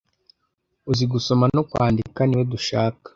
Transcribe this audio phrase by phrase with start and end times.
[0.91, 3.07] uzi gusoma no kwandika niwe dushaka